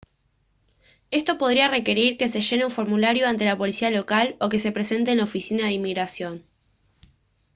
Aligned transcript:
esto 1.11 1.37
podría 1.37 1.67
requerir 1.67 2.17
que 2.17 2.27
se 2.27 2.41
llene 2.41 2.65
un 2.65 2.71
formulario 2.71 3.27
ante 3.27 3.45
la 3.45 3.55
policía 3.55 3.91
local 3.91 4.35
o 4.39 4.49
que 4.49 4.57
se 4.57 4.71
presente 4.71 5.11
en 5.11 5.19
la 5.19 5.25
oficina 5.25 5.65
de 5.67 5.73
inmigración 5.73 6.43